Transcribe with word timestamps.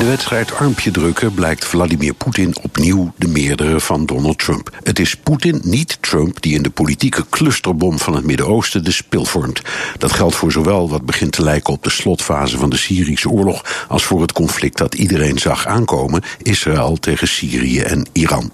De 0.00 0.06
wedstrijd 0.06 0.54
armpje 0.54 0.90
drukken 0.90 1.34
blijkt 1.34 1.64
Vladimir 1.64 2.14
Poetin 2.14 2.54
opnieuw 2.62 3.12
de 3.16 3.28
meerdere 3.28 3.80
van 3.80 4.06
Donald 4.06 4.38
Trump. 4.38 4.70
Het 4.82 4.98
is 4.98 5.16
Poetin, 5.16 5.60
niet 5.64 5.98
Trump, 6.00 6.42
die 6.42 6.54
in 6.54 6.62
de 6.62 6.70
politieke 6.70 7.24
clusterbom 7.30 7.98
van 7.98 8.14
het 8.14 8.24
Midden-Oosten 8.24 8.84
de 8.84 8.92
spil 8.92 9.24
vormt. 9.24 9.62
Dat 9.98 10.12
geldt 10.12 10.34
voor 10.34 10.52
zowel 10.52 10.88
wat 10.88 11.06
begint 11.06 11.32
te 11.32 11.42
lijken 11.42 11.72
op 11.72 11.82
de 11.82 11.90
slotfase 11.90 12.58
van 12.58 12.70
de 12.70 12.76
Syrische 12.76 13.30
oorlog 13.30 13.84
als 13.88 14.04
voor 14.04 14.20
het 14.20 14.32
conflict 14.32 14.78
dat 14.78 14.94
iedereen 14.94 15.38
zag 15.38 15.66
aankomen: 15.66 16.22
Israël 16.42 16.96
tegen 16.96 17.28
Syrië 17.28 17.80
en 17.80 18.06
Iran. 18.12 18.50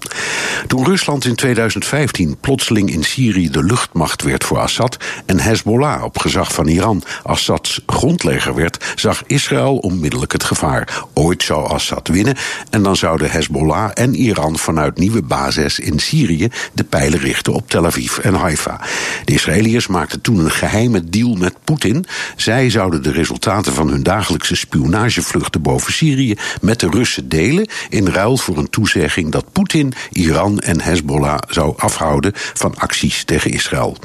Toen 0.67 0.85
Rusland 0.85 1.25
in 1.25 1.35
2015 1.35 2.37
plotseling 2.39 2.91
in 2.91 3.03
Syrië 3.03 3.49
de 3.49 3.63
luchtmacht 3.63 4.23
werd 4.23 4.43
voor 4.43 4.57
Assad 4.57 4.97
en 5.25 5.39
Hezbollah 5.39 6.03
op 6.03 6.17
gezag 6.19 6.53
van 6.53 6.67
Iran 6.67 7.03
Assads 7.23 7.81
grondlegger 7.85 8.55
werd, 8.55 8.93
zag 8.95 9.23
Israël 9.27 9.77
onmiddellijk 9.77 10.31
het 10.31 10.43
gevaar. 10.43 11.05
Ooit 11.13 11.35
zou 11.43 11.67
Assad 11.67 12.07
winnen 12.07 12.35
en 12.69 12.83
dan 12.83 12.95
zouden 12.95 13.31
Hezbollah 13.31 13.91
en 13.93 14.15
Iran 14.15 14.57
vanuit 14.57 14.97
nieuwe 14.97 15.21
bases 15.21 15.79
in 15.79 15.99
Syrië 15.99 16.47
de 16.73 16.83
pijlen 16.83 17.19
richten 17.19 17.53
op 17.53 17.69
Tel 17.69 17.85
Aviv 17.85 18.17
en 18.17 18.33
Haifa. 18.33 18.81
De 19.25 19.33
Israëliërs 19.33 19.87
maakten 19.87 20.21
toen 20.21 20.39
een 20.39 20.51
geheime 20.51 21.03
deal 21.03 21.35
met 21.35 21.55
Poetin. 21.63 22.05
Zij 22.35 22.69
zouden 22.69 23.03
de 23.03 23.11
resultaten 23.11 23.73
van 23.73 23.89
hun 23.89 24.03
dagelijkse 24.03 24.55
spionagevluchten 24.55 25.61
boven 25.61 25.93
Syrië 25.93 26.35
met 26.61 26.79
de 26.79 26.89
Russen 26.89 27.29
delen 27.29 27.69
in 27.89 28.07
ruil 28.07 28.37
voor 28.37 28.57
een 28.57 28.69
toezegging 28.69 29.31
dat 29.31 29.51
Poetin 29.51 29.93
Iran 30.11 30.59
en 30.59 30.81
Hezbollah 30.81 31.39
zou 31.47 31.73
afhouden 31.77 32.31
van 32.33 32.75
acties 32.77 33.23
tegen 33.23 33.51
Israël. 33.51 33.97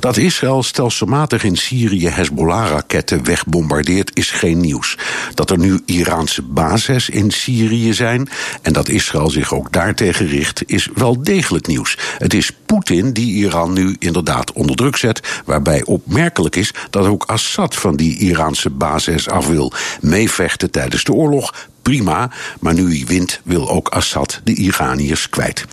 Dat 0.00 0.16
Israël 0.16 0.62
stelselmatig 0.62 1.44
in 1.44 1.56
Syrië 1.56 2.08
Hezbollah-raketten 2.08 3.24
wegbombardeert 3.24 4.10
is 4.14 4.30
geen 4.30 4.60
nieuws. 4.60 4.98
Dat 5.34 5.50
er 5.50 5.58
nu 5.58 5.82
Iraanse 5.84 6.42
bases 6.42 7.08
in 7.08 7.30
Syrië 7.30 7.92
zijn 7.92 8.28
en 8.62 8.72
dat 8.72 8.88
Israël 8.88 9.30
zich 9.30 9.54
ook 9.54 9.72
daartegen 9.72 10.26
richt, 10.26 10.62
is 10.66 10.88
wel 10.94 11.22
degelijk 11.22 11.66
nieuws. 11.66 11.98
Het 12.18 12.34
is 12.34 12.50
Poetin 12.66 13.12
die 13.12 13.34
Iran 13.34 13.72
nu 13.72 13.96
inderdaad 13.98 14.52
onder 14.52 14.76
druk 14.76 14.96
zet, 14.96 15.42
waarbij 15.44 15.84
opmerkelijk 15.84 16.56
is 16.56 16.70
dat 16.90 17.06
ook 17.06 17.24
Assad 17.24 17.74
van 17.74 17.96
die 17.96 18.18
Iraanse 18.18 18.70
bases 18.70 19.28
af 19.28 19.46
wil. 19.46 19.72
Meevechten 20.00 20.70
tijdens 20.70 21.04
de 21.04 21.12
oorlog, 21.12 21.54
prima, 21.82 22.30
maar 22.60 22.74
nu 22.74 22.96
hij 22.96 23.06
wint 23.06 23.40
wil 23.44 23.70
ook 23.70 23.88
Assad 23.88 24.40
de 24.44 24.54
Iraniërs 24.54 25.28
kwijt. 25.28 25.66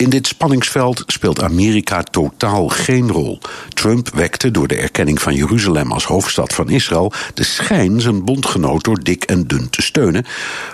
In 0.00 0.10
dit 0.10 0.26
spanningsveld 0.26 1.02
speelt 1.06 1.42
Amerika 1.42 2.02
totaal 2.02 2.68
geen 2.68 3.10
rol. 3.10 3.38
Trump 3.68 4.08
wekte 4.08 4.50
door 4.50 4.68
de 4.68 4.76
erkenning 4.76 5.22
van 5.22 5.34
Jeruzalem 5.34 5.92
als 5.92 6.04
hoofdstad 6.04 6.52
van 6.52 6.68
Israël 6.68 7.12
de 7.34 7.44
schijn 7.44 8.00
zijn 8.00 8.24
bondgenoot 8.24 8.84
door 8.84 9.02
dik 9.02 9.24
en 9.24 9.46
dun 9.46 9.70
te 9.70 9.82
steunen. 9.82 10.26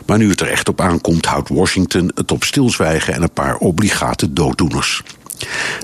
Maar 0.06 0.18
nu 0.18 0.30
het 0.30 0.40
er 0.40 0.48
echt 0.48 0.68
op 0.68 0.80
aankomt, 0.80 1.26
houdt 1.26 1.48
Washington 1.48 2.10
het 2.14 2.32
op 2.32 2.44
stilzwijgen 2.44 3.14
en 3.14 3.22
een 3.22 3.32
paar 3.32 3.56
obligate 3.56 4.32
dooddoeners. 4.32 5.02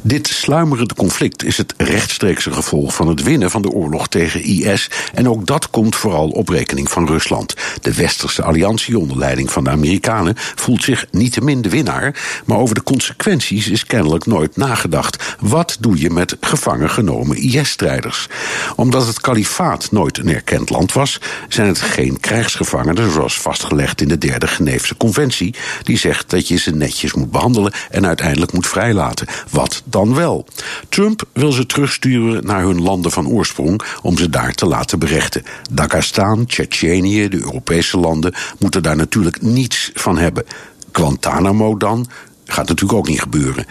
Dit 0.02 0.28
sluimerende 0.28 0.94
conflict 0.94 1.44
is 1.44 1.56
het 1.56 1.74
rechtstreekse 1.76 2.52
gevolg 2.52 2.94
van 2.94 3.08
het 3.08 3.22
winnen 3.22 3.50
van 3.50 3.62
de 3.62 3.70
oorlog 3.70 4.08
tegen 4.08 4.42
IS. 4.42 4.90
En 5.14 5.28
ook 5.28 5.46
dat 5.46 5.70
komt 5.70 5.96
vooral 5.96 6.28
op 6.28 6.48
rekening 6.48 6.90
van 6.90 7.06
Rusland. 7.06 7.54
De 7.82 7.94
westerse 7.94 8.42
alliantie 8.42 8.98
onder 8.98 9.18
leiding 9.18 9.52
van 9.52 9.64
de 9.64 9.70
Amerikanen 9.70 10.34
voelt 10.36 10.82
zich 10.82 11.06
niettemin 11.10 11.62
de 11.62 11.68
winnaar. 11.68 12.14
Maar 12.44 12.58
over 12.58 12.74
de 12.74 12.82
consequenties 12.82 13.68
is 13.68 13.86
kennelijk 13.86 14.26
nooit 14.26 14.56
nagedacht. 14.56 15.36
Wat 15.40 15.76
doe 15.80 16.00
je 16.00 16.10
met 16.10 16.36
gevangen 16.40 16.90
genomen 16.90 17.36
IS-strijders? 17.36 18.28
Omdat 18.76 19.06
het 19.06 19.20
kalifaat 19.20 19.90
nooit 19.90 20.18
een 20.18 20.28
erkend 20.28 20.70
land 20.70 20.92
was, 20.92 21.20
zijn 21.48 21.68
het 21.68 21.80
geen 21.80 22.20
krijgsgevangenen 22.20 23.12
zoals 23.12 23.40
vastgelegd 23.40 24.00
in 24.00 24.08
de 24.08 24.18
derde 24.18 24.46
Geneefse 24.46 24.96
conventie. 24.96 25.54
Die 25.82 25.98
zegt 25.98 26.30
dat 26.30 26.48
je 26.48 26.56
ze 26.56 26.70
netjes 26.70 27.14
moet 27.14 27.30
behandelen 27.30 27.72
en 27.90 28.06
uiteindelijk 28.06 28.52
moet 28.52 28.66
vrijlaten. 28.66 29.26
Wat 29.50 29.82
dan 29.84 30.14
wel? 30.14 30.46
Trump 30.88 31.22
wil 31.32 31.52
ze 31.52 31.66
terugsturen 31.66 32.46
naar 32.46 32.62
hun 32.62 32.82
landen 32.82 33.10
van 33.10 33.28
oorsprong 33.28 33.82
om 34.02 34.18
ze 34.18 34.30
daar 34.30 34.52
te 34.54 34.66
laten 34.66 34.98
berechten. 34.98 35.42
Dagestan, 35.70 36.46
Tsjetsjenië, 36.46 37.28
de 37.28 37.40
Europese 37.40 37.98
landen 37.98 38.34
moeten 38.58 38.82
daar 38.82 38.96
natuurlijk 38.96 39.42
niets 39.42 39.90
van 39.94 40.18
hebben. 40.18 40.44
Guantanamo 40.92 41.76
dan? 41.76 42.06
Gaat 42.44 42.68
natuurlijk 42.68 42.98
ook 42.98 43.08
niet 43.08 43.20
gebeuren. 43.20 43.66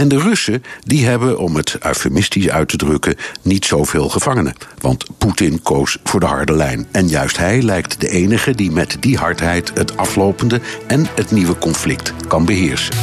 En 0.00 0.08
de 0.08 0.18
Russen, 0.18 0.62
die 0.84 1.06
hebben, 1.06 1.38
om 1.38 1.56
het 1.56 1.76
eufemistisch 1.80 2.48
uit 2.48 2.68
te 2.68 2.76
drukken, 2.76 3.16
niet 3.42 3.64
zoveel 3.64 4.08
gevangenen. 4.08 4.54
Want 4.78 5.04
Poetin 5.18 5.62
koos 5.62 5.98
voor 6.04 6.20
de 6.20 6.26
harde 6.26 6.52
lijn. 6.52 6.86
En 6.90 7.08
juist 7.08 7.36
hij 7.36 7.62
lijkt 7.62 8.00
de 8.00 8.08
enige 8.08 8.54
die 8.54 8.70
met 8.70 8.96
die 9.00 9.16
hardheid 9.16 9.70
het 9.74 9.96
aflopende 9.96 10.60
en 10.86 11.06
het 11.14 11.30
nieuwe 11.30 11.58
conflict 11.58 12.12
kan 12.28 12.44
beheersen. 12.44 12.94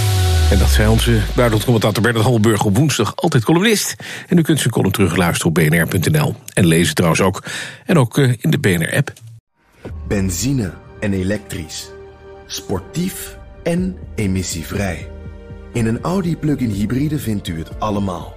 En 0.50 0.58
dat 0.58 0.70
zei 0.70 0.90
onze 0.90 1.12
buitenlandcommentator 1.12 2.04
Bernard 2.04 2.26
Hallenburg 2.26 2.64
op 2.64 2.78
woensdag 2.78 3.16
altijd 3.16 3.44
columnist. 3.44 3.96
En 4.28 4.38
u 4.38 4.42
kunt 4.42 4.60
zijn 4.60 4.74
column 4.74 4.92
terugluisteren 4.92 5.48
op 5.48 5.54
bnr.nl. 5.54 6.36
En 6.54 6.66
lezen 6.66 6.96
trouwens 6.96 7.22
ook. 7.22 7.44
En 7.86 7.98
ook 7.98 8.18
eh, 8.18 8.34
in 8.40 8.50
de 8.50 8.60
BNR-app. 8.60 9.14
Benzine 10.08 10.74
en 11.00 11.14
elektrisch. 11.14 11.90
Sportief 12.46 13.38
en 13.64 13.98
emissievrij. 14.16 15.10
In 15.74 15.86
een 15.86 16.02
Audi 16.02 16.38
plug-in 16.38 16.70
hybride 16.70 17.20
vindt 17.20 17.48
u 17.48 17.58
het 17.58 17.80
allemaal. 17.80 18.36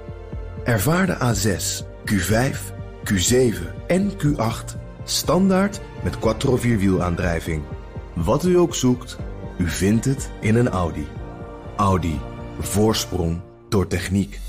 Ervaar 0.64 1.06
de 1.06 1.16
A6, 1.16 1.84
Q5, 2.12 2.56
Q7 3.12 3.54
en 3.86 4.12
Q8 4.12 4.78
standaard 5.04 5.80
met 6.02 6.18
quattro 6.18 6.56
vierwielaandrijving. 6.56 7.62
Wat 8.14 8.44
u 8.44 8.58
ook 8.58 8.74
zoekt, 8.74 9.16
u 9.58 9.68
vindt 9.68 10.04
het 10.04 10.30
in 10.40 10.54
een 10.54 10.68
Audi. 10.68 11.06
Audi. 11.80 12.20
Voorsprong 12.58 13.40
door 13.68 13.86
techniek. 13.86 14.40